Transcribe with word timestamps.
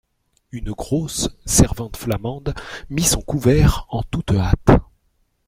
Une 0.51 0.71
grosse 0.71 1.29
servante 1.45 1.95
flamande 1.95 2.55
mit 2.89 3.03
son 3.03 3.21
couvert 3.21 3.85
en 3.89 4.01
toute 4.01 4.31
hâte. 4.31 4.71